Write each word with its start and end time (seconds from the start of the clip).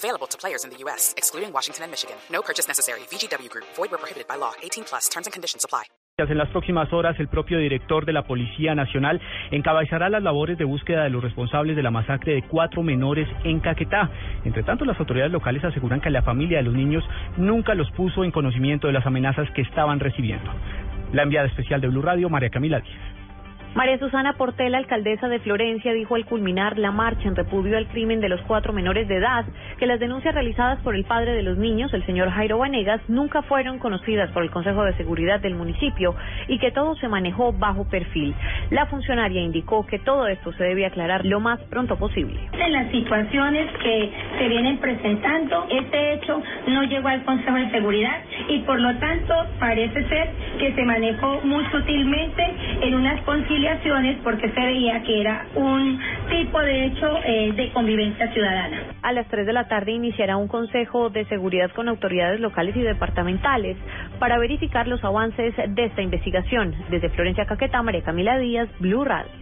Available 0.00 0.26
to 0.28 0.38
players 0.38 0.64
in 0.64 0.70
the 0.70 0.78
U.S., 0.84 1.12
excluding 1.18 1.52
Washington 1.52 1.84
and 1.84 1.90
Michigan. 1.90 2.16
No 2.32 2.40
purchase 2.40 2.66
necessary. 2.66 3.00
VGW 3.12 3.50
Group. 3.50 3.66
Void 3.76 3.90
where 3.90 4.00
prohibited 4.00 4.26
by 4.26 4.36
law. 4.36 4.52
18 4.62 4.84
plus. 4.84 5.10
Terms 5.10 5.26
and 5.26 5.32
conditions 5.34 5.62
apply. 5.62 5.84
En 6.16 6.38
las 6.38 6.48
próximas 6.50 6.92
horas, 6.92 7.18
el 7.18 7.28
propio 7.28 7.58
director 7.58 8.04
de 8.04 8.12
la 8.12 8.22
Policía 8.22 8.74
Nacional 8.74 9.20
encabezará 9.50 10.08
las 10.08 10.22
labores 10.22 10.58
de 10.58 10.64
búsqueda 10.64 11.04
de 11.04 11.10
los 11.10 11.22
responsables 11.22 11.76
de 11.76 11.82
la 11.82 11.90
masacre 11.90 12.34
de 12.34 12.42
cuatro 12.42 12.82
menores 12.82 13.28
en 13.44 13.60
Caquetá. 13.60 14.10
Entre 14.44 14.62
tanto, 14.62 14.84
las 14.84 14.98
autoridades 15.00 15.32
locales 15.32 15.64
aseguran 15.64 16.00
que 16.00 16.10
la 16.10 16.22
familia 16.22 16.58
de 16.58 16.64
los 16.64 16.74
niños 16.74 17.04
nunca 17.36 17.74
los 17.74 17.90
puso 17.92 18.24
en 18.24 18.30
conocimiento 18.30 18.86
de 18.86 18.94
las 18.94 19.06
amenazas 19.06 19.50
que 19.52 19.62
estaban 19.62 20.00
recibiendo. 20.00 20.50
La 21.12 21.22
enviada 21.22 21.46
especial 21.46 21.80
de 21.80 21.88
Blue 21.88 22.02
Radio, 22.02 22.28
María 22.28 22.50
Camila 22.50 22.80
Díaz. 22.80 23.19
María 23.74 23.98
Susana 23.98 24.32
Portela, 24.32 24.78
alcaldesa 24.78 25.28
de 25.28 25.38
Florencia, 25.38 25.92
dijo 25.92 26.16
al 26.16 26.26
culminar 26.26 26.76
la 26.76 26.90
marcha 26.90 27.28
en 27.28 27.36
repudio 27.36 27.78
al 27.78 27.86
crimen 27.86 28.20
de 28.20 28.28
los 28.28 28.40
cuatro 28.42 28.72
menores 28.72 29.06
de 29.06 29.16
edad 29.16 29.44
que 29.78 29.86
las 29.86 30.00
denuncias 30.00 30.34
realizadas 30.34 30.80
por 30.80 30.96
el 30.96 31.04
padre 31.04 31.34
de 31.34 31.44
los 31.44 31.56
niños, 31.56 31.94
el 31.94 32.04
señor 32.04 32.30
Jairo 32.30 32.58
Vanegas, 32.58 33.00
nunca 33.08 33.42
fueron 33.42 33.78
conocidas 33.78 34.28
por 34.32 34.42
el 34.42 34.50
Consejo 34.50 34.82
de 34.82 34.94
Seguridad 34.94 35.38
del 35.38 35.54
municipio 35.54 36.16
y 36.48 36.58
que 36.58 36.72
todo 36.72 36.96
se 36.96 37.06
manejó 37.06 37.52
bajo 37.52 37.88
perfil. 37.88 38.34
La 38.70 38.86
funcionaria 38.86 39.40
indicó 39.40 39.86
que 39.86 40.00
todo 40.00 40.26
esto 40.26 40.52
se 40.54 40.64
debe 40.64 40.84
aclarar 40.84 41.24
lo 41.24 41.38
más 41.38 41.60
pronto 41.70 41.96
posible. 41.96 42.40
En 42.52 42.72
las 42.72 42.90
situaciones 42.90 43.70
que 43.84 44.10
se 44.36 44.48
vienen 44.48 44.78
presentando, 44.78 45.66
este 45.70 46.14
hecho 46.14 46.42
no 46.66 46.82
llegó 46.82 47.06
al 47.06 47.24
Consejo 47.24 47.56
de 47.56 47.70
Seguridad 47.70 48.18
y 48.48 48.58
por 48.60 48.80
lo 48.80 48.98
tanto 48.98 49.34
parece 49.60 50.08
ser 50.08 50.28
que 50.60 50.74
se 50.74 50.84
manejó 50.84 51.40
muy 51.42 51.64
sutilmente 51.72 52.44
en 52.82 52.94
unas 52.94 53.20
conciliaciones 53.22 54.18
porque 54.22 54.50
se 54.50 54.60
veía 54.60 55.02
que 55.02 55.20
era 55.22 55.46
un 55.54 55.98
tipo 56.28 56.60
de 56.60 56.84
hecho 56.84 57.18
eh, 57.24 57.52
de 57.56 57.70
convivencia 57.72 58.30
ciudadana. 58.32 58.82
A 59.02 59.12
las 59.12 59.26
3 59.28 59.46
de 59.46 59.52
la 59.54 59.68
tarde 59.68 59.92
iniciará 59.92 60.36
un 60.36 60.48
consejo 60.48 61.08
de 61.08 61.24
seguridad 61.24 61.70
con 61.72 61.88
autoridades 61.88 62.40
locales 62.40 62.76
y 62.76 62.82
departamentales 62.82 63.78
para 64.18 64.38
verificar 64.38 64.86
los 64.86 65.02
avances 65.02 65.54
de 65.56 65.84
esta 65.84 66.02
investigación. 66.02 66.74
Desde 66.90 67.08
Florencia 67.08 67.46
Caquetá, 67.46 67.82
María 67.82 68.02
Camila 68.02 68.38
Díaz, 68.38 68.68
Blue 68.78 69.04
Radio. 69.04 69.32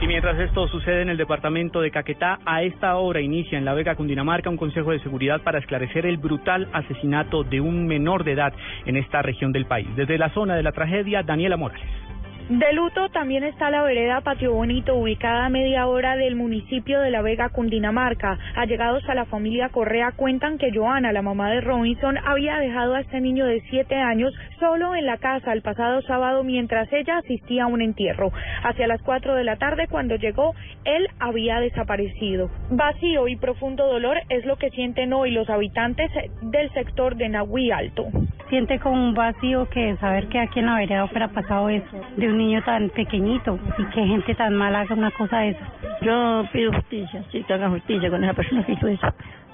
Y 0.00 0.06
mientras 0.06 0.38
esto 0.38 0.68
sucede 0.68 1.02
en 1.02 1.08
el 1.08 1.16
departamento 1.16 1.80
de 1.80 1.90
Caquetá, 1.90 2.38
a 2.44 2.62
esta 2.62 2.96
hora 2.96 3.20
inicia 3.20 3.56
en 3.56 3.64
La 3.64 3.74
Vega, 3.74 3.94
Cundinamarca, 3.94 4.50
un 4.50 4.56
consejo 4.56 4.90
de 4.90 5.00
seguridad 5.00 5.40
para 5.42 5.58
esclarecer 5.58 6.04
el 6.04 6.18
brutal 6.18 6.68
asesinato 6.72 7.44
de 7.44 7.60
un 7.60 7.86
menor 7.86 8.24
de 8.24 8.32
edad 8.32 8.52
en 8.84 8.96
esta 8.96 9.22
región 9.22 9.52
del 9.52 9.66
país. 9.66 9.88
Desde 9.96 10.18
la 10.18 10.30
zona 10.30 10.56
de 10.56 10.62
la 10.62 10.72
tragedia, 10.72 11.22
Daniela 11.22 11.56
Morales. 11.56 12.03
De 12.48 12.74
luto 12.74 13.08
también 13.08 13.42
está 13.42 13.70
la 13.70 13.82
vereda 13.82 14.20
Patio 14.20 14.52
Bonito, 14.52 14.94
ubicada 14.94 15.46
a 15.46 15.48
media 15.48 15.86
hora 15.86 16.14
del 16.14 16.36
municipio 16.36 17.00
de 17.00 17.10
La 17.10 17.22
Vega, 17.22 17.48
Cundinamarca. 17.48 18.38
Allegados 18.54 19.02
a 19.08 19.14
la 19.14 19.24
familia 19.24 19.70
Correa 19.70 20.12
cuentan 20.12 20.58
que 20.58 20.70
Joana, 20.70 21.10
la 21.12 21.22
mamá 21.22 21.48
de 21.48 21.62
Robinson, 21.62 22.18
había 22.18 22.58
dejado 22.58 22.96
a 22.96 23.00
este 23.00 23.22
niño 23.22 23.46
de 23.46 23.62
siete 23.70 23.94
años 23.94 24.34
solo 24.60 24.94
en 24.94 25.06
la 25.06 25.16
casa 25.16 25.54
el 25.54 25.62
pasado 25.62 26.02
sábado 26.02 26.44
mientras 26.44 26.92
ella 26.92 27.16
asistía 27.16 27.64
a 27.64 27.68
un 27.68 27.80
entierro. 27.80 28.30
Hacia 28.62 28.88
las 28.88 29.00
cuatro 29.00 29.34
de 29.34 29.44
la 29.44 29.56
tarde, 29.56 29.88
cuando 29.88 30.16
llegó, 30.16 30.54
él 30.84 31.08
había 31.20 31.60
desaparecido. 31.60 32.50
Vacío 32.68 33.26
y 33.26 33.36
profundo 33.36 33.86
dolor 33.86 34.18
es 34.28 34.44
lo 34.44 34.56
que 34.56 34.68
sienten 34.68 35.14
hoy 35.14 35.30
los 35.30 35.48
habitantes 35.48 36.10
del 36.42 36.70
sector 36.74 37.16
de 37.16 37.30
Nahui 37.30 37.70
Alto. 37.70 38.08
Siente 38.48 38.78
como 38.78 38.94
un 38.94 39.14
vacío 39.14 39.68
que 39.68 39.96
saber 39.96 40.28
que 40.28 40.38
aquí 40.38 40.60
en 40.60 40.66
la 40.66 40.76
vereda 40.76 41.04
hubiera 41.04 41.28
pasado 41.28 41.68
eso 41.68 41.96
un 42.16 42.38
niño 42.38 42.62
tan 42.62 42.90
pequeñito 42.90 43.58
y 43.78 43.84
que 43.86 44.06
gente 44.06 44.34
tan 44.34 44.54
mala 44.54 44.80
haga 44.80 44.94
una 44.94 45.10
cosa 45.10 45.38
de 45.38 45.50
esa. 45.50 45.72
Yo 46.02 46.44
pido 46.52 46.72
justicia, 46.72 47.24
sí, 47.32 47.42
que 47.42 47.52
haga 47.52 47.70
justicia 47.70 48.10
con 48.10 48.22
esa 48.22 48.34
persona 48.34 48.64
que 48.64 48.72
hizo 48.72 48.88
eso. 48.88 49.06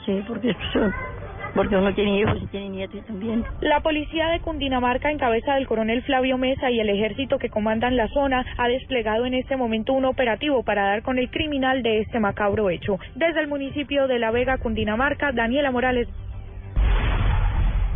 Sí, 0.04 0.22
porque 0.26 0.54
porque 1.54 1.76
uno 1.76 1.92
tiene 1.94 2.20
hijos 2.20 2.38
y 2.42 2.46
tiene 2.46 2.70
nietos 2.70 3.04
también. 3.06 3.44
La 3.60 3.80
policía 3.80 4.28
de 4.28 4.40
Cundinamarca, 4.40 5.10
en 5.10 5.18
cabeza 5.18 5.54
del 5.54 5.66
coronel 5.66 6.02
Flavio 6.02 6.38
Mesa 6.38 6.70
y 6.70 6.80
el 6.80 6.88
ejército 6.88 7.38
que 7.38 7.50
comandan 7.50 7.96
la 7.96 8.08
zona, 8.08 8.44
ha 8.56 8.68
desplegado 8.68 9.26
en 9.26 9.34
este 9.34 9.56
momento 9.56 9.92
un 9.92 10.04
operativo 10.04 10.62
para 10.62 10.84
dar 10.84 11.02
con 11.02 11.18
el 11.18 11.30
criminal 11.30 11.82
de 11.82 12.00
este 12.00 12.20
macabro 12.20 12.70
hecho. 12.70 12.98
Desde 13.14 13.40
el 13.40 13.48
municipio 13.48 14.06
de 14.06 14.18
La 14.18 14.30
Vega, 14.30 14.58
Cundinamarca, 14.58 15.32
Daniela 15.32 15.70
Morales. 15.70 16.08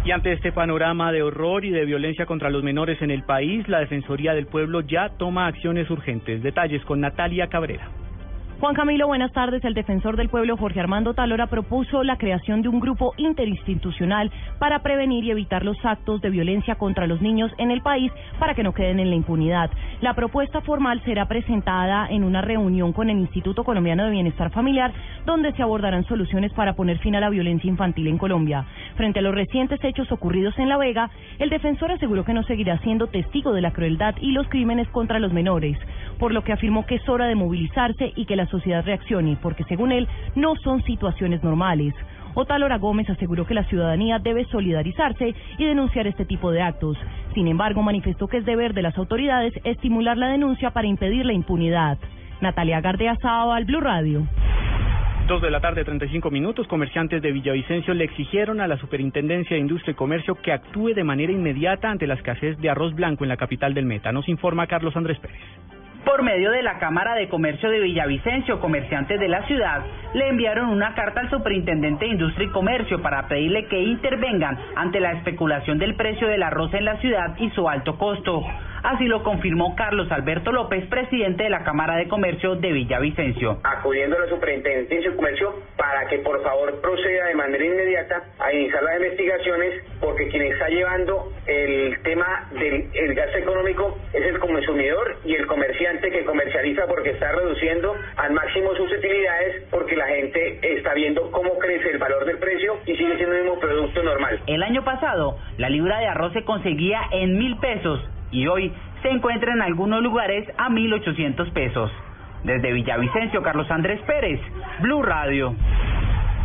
Y 0.05 0.11
ante 0.11 0.33
este 0.33 0.53
panorama 0.53 1.13
de 1.13 1.23
horror 1.23 1.65
y 1.65 1.71
de 1.71 1.87
violencia 1.87 2.27
contra 2.27 2.51
los 2.51 2.63
menores 2.63 3.01
en 3.01 3.11
el 3.11 3.23
país, 3.23 3.67
la 3.69 3.81
Defensoría 3.81 4.35
del 4.35 4.47
Pueblo 4.47 4.83
ya 4.83 5.09
toma 5.17 5.47
acciones 5.47 5.89
urgentes. 5.91 6.43
Detalles 6.43 6.85
con 6.85 7.01
Natalia 7.01 7.47
Cabrera. 7.49 7.89
Juan 8.61 8.77
Camilo, 8.77 9.09
buenas 9.09 9.33
tardes. 9.33 9.65
El 9.65 9.75
defensor 9.75 10.17
del 10.17 10.29
pueblo 10.29 10.57
Jorge 10.57 10.81
Armando 10.81 11.13
Talora 11.13 11.49
propuso 11.49 12.03
la 12.05 12.17
creación 12.17 12.63
de 12.63 12.69
un 12.69 12.81
grupo 12.81 13.13
interinstitucional 13.17 14.31
para 14.59 14.79
prevenir 14.79 15.25
y 15.25 15.33
evitar 15.33 15.65
los 15.65 15.77
actos 15.85 16.23
de 16.23 16.31
violencia 16.31 16.77
contra 16.77 17.07
los 17.07 17.21
niños 17.21 17.53
en 17.59 17.71
el 17.71 17.83
país 17.83 18.13
para 18.39 18.55
que 18.55 18.63
no 18.63 18.73
queden 18.73 19.01
en 19.01 19.11
la 19.11 19.17
impunidad. 19.17 19.71
La 20.01 20.15
propuesta 20.15 20.61
formal 20.61 21.03
será 21.05 21.27
presentada 21.27 22.07
en 22.09 22.25
una 22.25 22.43
reunión 22.43 22.93
con 22.93 23.11
el 23.11 23.19
Instituto 23.19 23.65
Colombiano 23.65 24.05
de 24.05 24.13
Bienestar 24.13 24.51
Familiar, 24.51 24.93
donde 25.27 25.53
se 25.53 25.63
abordarán 25.63 26.05
soluciones 26.05 26.53
para 26.53 26.75
poner 26.75 26.99
fin 27.01 27.17
a 27.17 27.21
la 27.21 27.31
violencia 27.31 27.69
infantil 27.69 28.07
en 28.07 28.19
Colombia. 28.19 28.65
Frente 28.97 29.19
a 29.19 29.23
los 29.23 29.35
recientes 29.35 29.83
hechos 29.83 30.11
ocurridos 30.13 30.57
en 30.59 30.69
La 30.69 30.77
Vega, 30.77 31.11
el 31.39 31.51
defensor 31.51 31.91
aseguró 31.91 32.25
que 32.25 32.33
no 32.33 32.45
seguirá 32.45 32.79
siendo 32.79 33.09
testigo 33.09 33.53
de 33.53 33.61
la 33.61 33.73
crueldad 33.73 34.15
y 34.21 34.31
los 34.31 34.49
crímenes 34.49 34.89
contra 34.89 35.19
los 35.19 35.33
menores, 35.33 35.77
por 36.19 36.33
lo 36.33 36.45
que 36.45 36.53
afirmó 36.53 36.87
que 36.87 36.97
es 36.97 37.09
hora 37.09 37.27
de 37.27 37.35
movilizarse 37.35 38.13
y 38.15 38.25
que 38.25 38.37
la 38.37 38.47
sociedad 38.47 38.85
reaccione, 38.85 39.37
porque 39.43 39.65
según 39.65 39.91
él 39.91 40.07
no 40.37 40.55
son 40.57 40.83
situaciones 40.85 41.43
normales. 41.43 41.95
Otalora 42.35 42.79
Gómez 42.79 43.09
aseguró 43.11 43.47
que 43.47 43.55
la 43.55 43.65
ciudadanía 43.65 44.19
debe 44.19 44.45
solidarizarse 44.47 45.35
y 45.59 45.65
denunciar 45.65 46.07
este 46.07 46.25
tipo 46.25 46.51
de 46.51 46.63
actos. 46.63 46.97
Sin 47.33 47.49
embargo, 47.49 47.83
manifestó 47.83 48.29
que 48.29 48.39
es 48.39 48.45
deber 48.45 48.75
de 48.75 48.83
las 48.83 48.97
autoridades 48.99 49.53
estimular 49.65 50.17
la 50.17 50.29
denuncia 50.29 50.71
para 50.71 50.87
impedir 50.87 51.27
la 51.27 51.33
impunidad. 51.33 51.99
Natalia 52.41 52.81
Gardea 52.81 53.17
al 53.23 53.65
Blue 53.65 53.81
Radio. 53.81 54.27
Dos 55.27 55.41
de 55.41 55.51
la 55.51 55.61
tarde, 55.61 55.85
35 55.85 56.31
minutos, 56.31 56.69
comerciantes 56.69 57.23
de 57.23 57.33
Villavicencio 57.33 57.95
le 57.95 58.05
exigieron 58.05 58.61
a 58.61 58.69
la 58.69 58.77
Superintendencia 58.77 59.57
de 59.57 59.63
Industria 59.63 59.93
y 59.93 59.95
Comercio 59.95 60.35
que 60.35 60.53
actúe 60.53 60.89
de 60.89 61.03
manera 61.03 61.33
inmediata 61.33 61.91
ante 61.91 62.07
la 62.07 62.13
escasez 62.13 62.59
de 62.59 62.69
arroz 62.69 62.95
blanco 62.95 63.25
en 63.25 63.31
la 63.31 63.39
capital 63.39 63.73
del 63.73 63.87
Meta. 63.87 64.13
Nos 64.13 64.29
informa 64.29 64.67
Carlos 64.67 64.95
Andrés 64.95 65.19
Pérez. 65.21 65.41
Por 66.05 66.23
medio 66.23 66.51
de 66.51 66.63
la 66.63 66.79
Cámara 66.79 67.15
de 67.15 67.31
Comercio 67.31 67.71
de 67.71 67.81
Villavicencio, 67.81 68.61
comerciantes 68.61 69.19
de 69.19 69.29
la 69.29 69.47
ciudad 69.47 69.87
le 70.13 70.29
enviaron 70.29 70.69
una 70.69 70.95
carta 70.95 71.23
al 71.23 71.31
superintendente 71.31 72.05
de 72.05 72.11
Industria 72.11 72.47
y 72.47 72.53
Comercio 72.53 73.01
para 73.01 73.27
pedirle 73.27 73.67
que 73.69 73.81
intervengan 73.81 74.59
ante 74.77 75.01
la 75.01 75.13
especulación 75.13 75.79
del 75.79 75.95
precio 75.95 76.29
del 76.29 76.43
arroz 76.43 76.75
en 76.75 76.85
la 76.85 76.99
ciudad 76.99 77.35
y 77.39 77.49
su 77.53 77.67
alto 77.67 77.97
costo. 77.97 78.43
Así 78.85 79.07
lo 79.07 79.23
confirmó 79.23 79.75
Carlos 79.77 80.13
Alberto 80.13 80.53
López, 80.53 80.87
presidente 80.89 81.45
de 81.45 81.49
la 81.49 81.65
Cámara 81.65 81.97
de 81.97 82.07
Comercio 82.07 82.57
de 82.57 82.71
Villavicencio. 82.71 83.59
Acudiendo 83.65 84.15
a 84.15 84.21
la 84.21 84.29
Superintendencia 84.29 85.11
de 85.11 85.17
Comercio 85.17 85.55
para 85.79 86.07
que 86.07 86.19
por 86.19 86.43
favor 86.43 86.83
proceda 86.83 87.29
de 87.29 87.35
manera 87.35 87.65
inmediata 87.65 88.25
a 88.39 88.53
iniciar 88.53 88.83
las 88.83 88.97
investigaciones 88.97 89.83
porque 90.01 90.29
quien 90.29 90.43
está 90.53 90.69
llevando 90.69 91.33
el 91.47 91.99
tema 92.03 92.47
del 92.61 93.15
gasto 93.15 93.39
económico 93.39 93.97
es 94.13 94.23
el 94.23 94.39
consumidor 94.39 95.17
y 95.25 95.35
el 95.35 95.47
comerciante 95.47 96.11
que 96.11 96.23
comercializa 96.27 96.87
porque 96.87 97.13
está 97.13 97.33
reduciendo 97.33 97.97
al 98.19 98.35
máximo 98.35 98.75
sus 98.75 98.93
utilidades 98.93 99.65
porque 99.71 99.97
la 99.97 100.09
gente 100.09 100.59
está 100.77 100.93
viendo 100.93 101.31
cómo 101.31 101.59
crece 101.59 101.89
el 101.89 101.97
valor 101.97 102.27
del 102.27 102.37
precio 102.37 102.77
y 102.85 102.95
sigue 102.97 103.17
siendo 103.17 103.35
el 103.35 103.45
mismo 103.45 103.59
producto 103.59 104.03
normal. 104.03 104.43
El 104.47 104.63
año 104.63 104.85
pasado, 104.85 105.39
la 105.57 105.71
libra 105.71 106.01
de 106.01 106.07
arroz 106.07 106.35
se 106.35 106.45
conseguía 106.45 107.01
en 107.13 107.39
mil 107.39 107.57
pesos 107.57 107.99
y 108.35 108.47
hoy 108.49 108.73
se 109.03 109.11
encuentra 109.11 109.53
en 109.53 109.63
algunos 109.63 110.03
lugares 110.03 110.47
a 110.59 110.69
1.800 110.69 111.53
pesos. 111.53 111.91
Desde 112.43 112.73
Villavicencio, 112.73 113.43
Carlos 113.43 113.71
Andrés 113.71 114.01
Pérez, 114.03 114.41
Blue 114.81 115.03
Radio. 115.03 115.55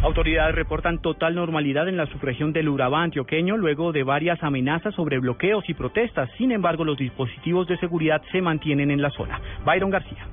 Autoridades 0.02 0.56
reportan 0.56 1.00
total 1.00 1.36
normalidad 1.36 1.90
en 1.90 1.98
la 1.98 2.06
subregión 2.06 2.54
del 2.54 2.70
Urabá 2.70 3.04
antioqueño 3.04 3.58
luego 3.58 3.92
de 3.92 4.04
varias 4.04 4.42
amenazas 4.44 4.96
sobre 4.96 5.20
bloqueos 5.20 5.68
y 5.68 5.74
protestas. 5.74 6.30
Sin 6.38 6.54
embargo, 6.54 6.86
los 6.86 6.98
dispositivos 6.98 7.68
de 7.68 7.78
seguridad 7.80 8.22
se 8.32 8.42
mantienen 8.42 8.92
en 8.92 9.02
la 9.02 9.10
zona. 9.10 9.42
Byron 9.66 9.90
García. 9.90 10.29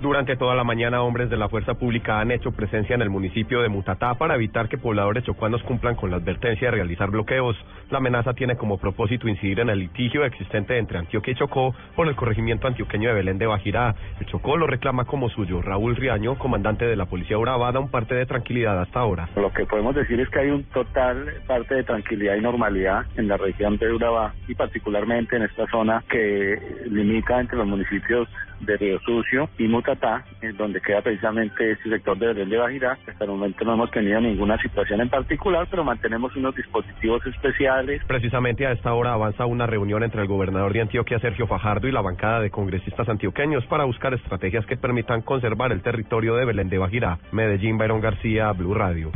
Durante 0.00 0.34
toda 0.34 0.54
la 0.54 0.64
mañana, 0.64 1.02
hombres 1.02 1.28
de 1.28 1.36
la 1.36 1.50
Fuerza 1.50 1.74
Pública 1.74 2.20
han 2.20 2.30
hecho 2.30 2.52
presencia 2.52 2.94
en 2.94 3.02
el 3.02 3.10
municipio 3.10 3.60
de 3.60 3.68
Mutatá 3.68 4.14
para 4.14 4.34
evitar 4.34 4.66
que 4.66 4.78
pobladores 4.78 5.24
chocuanos 5.24 5.62
cumplan 5.64 5.94
con 5.94 6.10
la 6.10 6.16
advertencia 6.16 6.68
de 6.68 6.76
realizar 6.76 7.10
bloqueos. 7.10 7.54
La 7.90 7.98
amenaza 7.98 8.32
tiene 8.32 8.56
como 8.56 8.78
propósito 8.78 9.28
incidir 9.28 9.60
en 9.60 9.68
el 9.68 9.80
litigio 9.80 10.24
existente 10.24 10.78
entre 10.78 10.96
Antioquia 10.96 11.32
y 11.32 11.36
Chocó 11.36 11.74
por 11.94 12.08
el 12.08 12.16
corregimiento 12.16 12.66
antioqueño 12.66 13.10
de 13.10 13.14
Belén 13.14 13.36
de 13.36 13.46
Bajirá. 13.46 13.94
El 14.18 14.24
Chocó 14.24 14.56
lo 14.56 14.66
reclama 14.66 15.04
como 15.04 15.28
suyo. 15.28 15.60
Raúl 15.60 15.94
Riaño, 15.96 16.38
comandante 16.38 16.86
de 16.86 16.96
la 16.96 17.04
Policía 17.04 17.36
Urabá, 17.36 17.70
da 17.70 17.80
un 17.80 17.90
parte 17.90 18.14
de 18.14 18.24
tranquilidad 18.24 18.80
hasta 18.80 19.00
ahora. 19.00 19.28
Lo 19.36 19.52
que 19.52 19.66
podemos 19.66 19.94
decir 19.94 20.18
es 20.18 20.30
que 20.30 20.38
hay 20.38 20.48
un 20.48 20.64
total 20.64 21.26
parte 21.46 21.74
de 21.74 21.82
tranquilidad 21.82 22.36
y 22.36 22.40
normalidad 22.40 23.04
en 23.16 23.28
la 23.28 23.36
región 23.36 23.76
de 23.76 23.92
Urabá 23.92 24.32
y 24.48 24.54
particularmente 24.54 25.36
en 25.36 25.42
esta 25.42 25.66
zona 25.66 26.02
que 26.08 26.58
limita 26.86 27.38
entre 27.38 27.58
los 27.58 27.66
municipios 27.66 28.26
de 28.60 28.76
Río 28.76 28.98
Sucio 29.00 29.48
y 29.58 29.68
Mutatá, 29.68 30.24
en 30.42 30.56
donde 30.56 30.80
queda 30.80 31.02
precisamente 31.02 31.72
este 31.72 31.90
sector 31.90 32.18
de 32.18 32.28
Belén 32.28 32.50
de 32.50 32.58
Bajirá. 32.58 32.98
Hasta 33.06 33.24
el 33.24 33.30
momento 33.30 33.64
no 33.64 33.74
hemos 33.74 33.90
tenido 33.90 34.20
ninguna 34.20 34.58
situación 34.58 35.00
en 35.00 35.08
particular, 35.08 35.66
pero 35.70 35.84
mantenemos 35.84 36.34
unos 36.36 36.54
dispositivos 36.54 37.24
especiales. 37.26 38.02
Precisamente 38.06 38.66
a 38.66 38.72
esta 38.72 38.92
hora 38.94 39.12
avanza 39.12 39.46
una 39.46 39.66
reunión 39.66 40.02
entre 40.02 40.22
el 40.22 40.28
gobernador 40.28 40.72
de 40.72 40.82
Antioquia, 40.82 41.18
Sergio 41.18 41.46
Fajardo, 41.46 41.88
y 41.88 41.92
la 41.92 42.00
bancada 42.00 42.40
de 42.40 42.50
congresistas 42.50 43.08
antioqueños 43.08 43.64
para 43.66 43.84
buscar 43.84 44.14
estrategias 44.14 44.66
que 44.66 44.76
permitan 44.76 45.22
conservar 45.22 45.72
el 45.72 45.82
territorio 45.82 46.34
de 46.36 46.44
Belén 46.44 46.68
de 46.68 46.78
Bajirá. 46.78 47.18
Medellín, 47.32 47.78
Byron 47.78 48.00
García, 48.00 48.52
Blue 48.52 48.74
Radio. 48.74 49.10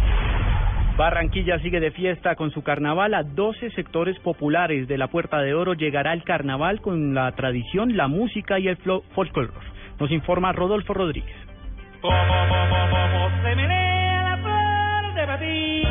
Barranquilla 0.96 1.58
sigue 1.58 1.80
de 1.80 1.90
fiesta 1.90 2.36
con 2.36 2.52
su 2.52 2.62
carnaval 2.62 3.14
a 3.14 3.24
12 3.24 3.70
sectores 3.70 4.16
populares. 4.20 4.86
De 4.86 4.96
la 4.96 5.08
Puerta 5.08 5.40
de 5.40 5.52
Oro 5.52 5.74
llegará 5.74 6.12
el 6.12 6.22
carnaval 6.22 6.80
con 6.80 7.14
la 7.14 7.32
tradición, 7.32 7.96
la 7.96 8.06
música 8.06 8.60
y 8.60 8.68
el 8.68 8.76
folclore. 8.76 9.50
Nos 9.98 10.10
informa 10.12 10.52
Rodolfo 10.52 10.94
Rodríguez. 10.94 11.34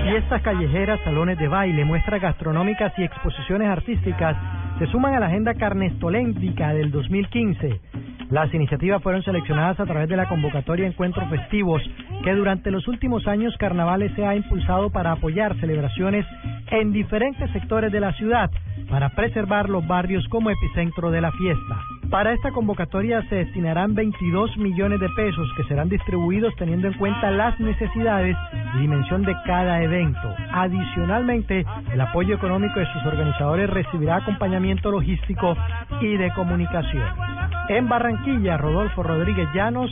Fiestas 0.03 0.41
callejeras, 0.41 0.99
salones 1.03 1.37
de 1.37 1.47
baile, 1.49 1.83
muestras 1.83 2.21
gastronómicas 2.21 2.93
y 2.97 3.03
exposiciones 3.03 3.67
artísticas 3.67 4.37
se 4.79 4.87
suman 4.87 5.15
a 5.15 5.19
la 5.19 5.25
agenda 5.25 5.53
carnestoléntica 5.53 6.73
del 6.73 6.91
2015. 6.91 7.81
Las 8.29 8.53
iniciativas 8.53 9.01
fueron 9.03 9.23
seleccionadas 9.23 9.79
a 9.79 9.85
través 9.85 10.09
de 10.09 10.17
la 10.17 10.27
convocatoria 10.27 10.87
Encuentros 10.87 11.29
Festivos, 11.29 11.81
que 12.23 12.33
durante 12.33 12.71
los 12.71 12.87
últimos 12.87 13.27
años 13.27 13.55
Carnavales 13.57 14.11
se 14.15 14.25
ha 14.25 14.35
impulsado 14.35 14.89
para 14.89 15.11
apoyar 15.11 15.55
celebraciones 15.59 16.25
en 16.71 16.91
diferentes 16.91 17.51
sectores 17.51 17.91
de 17.91 17.99
la 17.99 18.13
ciudad, 18.13 18.49
para 18.89 19.09
preservar 19.09 19.69
los 19.69 19.85
barrios 19.85 20.27
como 20.29 20.49
epicentro 20.49 21.11
de 21.11 21.21
la 21.21 21.31
fiesta. 21.31 21.79
Para 22.09 22.33
esta 22.33 22.51
convocatoria 22.51 23.21
se 23.29 23.35
destinarán 23.35 23.95
22 23.95 24.57
millones 24.57 24.99
de 24.99 25.09
pesos 25.09 25.47
que 25.57 25.63
serán 25.63 25.89
distribuidos 25.89 26.53
teniendo 26.57 26.87
en 26.87 26.93
cuenta 26.93 27.31
las 27.31 27.59
necesidades 27.59 28.37
y 28.75 28.81
dimensión 28.81 29.23
de 29.23 29.35
cada 29.45 29.81
evento. 29.81 30.35
Adicionalmente, 30.51 31.65
el 31.91 32.01
apoyo 32.01 32.35
económico 32.35 32.79
de 32.79 32.85
sus 32.93 33.05
organizadores 33.05 33.69
recibirá 33.69 34.17
acompañamiento 34.17 34.91
logístico 34.91 35.55
y 36.01 36.17
de 36.17 36.31
comunicación. 36.33 37.32
En 37.69 37.87
Barranquilla, 37.87 38.57
Rodolfo 38.57 39.03
Rodríguez 39.03 39.47
Llanos, 39.53 39.91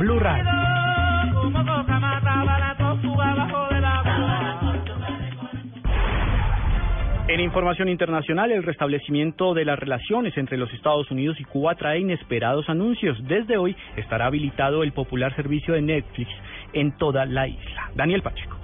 Blue 0.00 0.18
Radio. 0.18 0.50
En 7.28 7.38
información 7.38 7.88
internacional, 7.88 8.50
el 8.50 8.64
restablecimiento 8.64 9.54
de 9.54 9.64
las 9.64 9.78
relaciones 9.78 10.36
entre 10.36 10.56
los 10.56 10.72
Estados 10.72 11.10
Unidos 11.10 11.38
y 11.38 11.44
Cuba 11.44 11.76
trae 11.76 12.00
inesperados 12.00 12.68
anuncios. 12.68 13.16
Desde 13.28 13.56
hoy 13.56 13.76
estará 13.96 14.26
habilitado 14.26 14.82
el 14.82 14.92
popular 14.92 15.34
servicio 15.36 15.74
de 15.74 15.82
Netflix 15.82 16.30
en 16.72 16.90
toda 16.96 17.26
la 17.26 17.46
isla. 17.46 17.90
Daniel 17.94 18.22
Pacheco. 18.22 18.59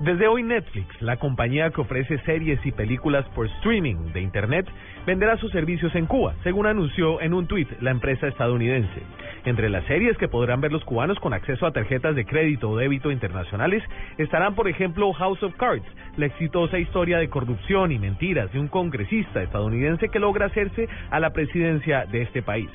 Desde 0.00 0.28
hoy 0.28 0.44
Netflix, 0.44 0.86
la 1.02 1.16
compañía 1.16 1.70
que 1.70 1.80
ofrece 1.80 2.18
series 2.20 2.64
y 2.64 2.70
películas 2.70 3.26
por 3.34 3.46
streaming 3.46 4.12
de 4.12 4.20
Internet, 4.20 4.64
venderá 5.04 5.36
sus 5.38 5.50
servicios 5.50 5.92
en 5.96 6.06
Cuba, 6.06 6.36
según 6.44 6.66
anunció 6.66 7.20
en 7.20 7.34
un 7.34 7.48
tuit 7.48 7.68
la 7.80 7.90
empresa 7.90 8.28
estadounidense. 8.28 9.02
Entre 9.44 9.68
las 9.68 9.84
series 9.86 10.16
que 10.16 10.28
podrán 10.28 10.60
ver 10.60 10.70
los 10.70 10.84
cubanos 10.84 11.18
con 11.18 11.34
acceso 11.34 11.66
a 11.66 11.72
tarjetas 11.72 12.14
de 12.14 12.26
crédito 12.26 12.70
o 12.70 12.76
débito 12.76 13.10
internacionales 13.10 13.82
estarán, 14.18 14.54
por 14.54 14.68
ejemplo, 14.68 15.12
House 15.14 15.42
of 15.42 15.56
Cards, 15.56 15.86
la 16.16 16.26
exitosa 16.26 16.78
historia 16.78 17.18
de 17.18 17.28
corrupción 17.28 17.90
y 17.90 17.98
mentiras 17.98 18.52
de 18.52 18.60
un 18.60 18.68
congresista 18.68 19.42
estadounidense 19.42 20.10
que 20.10 20.20
logra 20.20 20.46
hacerse 20.46 20.88
a 21.10 21.18
la 21.18 21.30
presidencia 21.30 22.06
de 22.06 22.22
este 22.22 22.40
país 22.40 22.70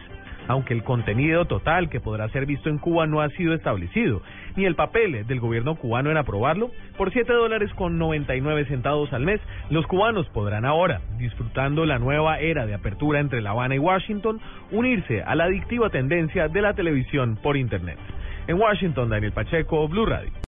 aunque 0.47 0.73
el 0.73 0.83
contenido 0.83 1.45
total 1.45 1.89
que 1.89 1.99
podrá 1.99 2.27
ser 2.29 2.45
visto 2.45 2.69
en 2.69 2.77
Cuba 2.77 3.07
no 3.07 3.21
ha 3.21 3.29
sido 3.29 3.53
establecido, 3.53 4.21
ni 4.55 4.65
el 4.65 4.75
papel 4.75 5.25
del 5.25 5.39
gobierno 5.39 5.75
cubano 5.75 6.11
en 6.11 6.17
aprobarlo, 6.17 6.71
por 6.97 7.11
7 7.11 7.31
dólares 7.31 7.71
con 7.75 7.97
99 7.97 8.65
centavos 8.65 9.13
al 9.13 9.23
mes, 9.23 9.39
los 9.69 9.87
cubanos 9.87 10.27
podrán 10.29 10.65
ahora, 10.65 11.01
disfrutando 11.17 11.85
la 11.85 11.99
nueva 11.99 12.39
era 12.39 12.65
de 12.65 12.73
apertura 12.73 13.19
entre 13.19 13.41
La 13.41 13.51
Habana 13.51 13.75
y 13.75 13.79
Washington, 13.79 14.41
unirse 14.71 15.21
a 15.21 15.35
la 15.35 15.45
adictiva 15.45 15.89
tendencia 15.89 16.47
de 16.47 16.61
la 16.61 16.73
televisión 16.73 17.37
por 17.41 17.55
Internet. 17.55 17.97
En 18.47 18.59
Washington, 18.59 19.09
Daniel 19.09 19.31
Pacheco, 19.31 19.87
Blue 19.87 20.05
Radio. 20.05 20.33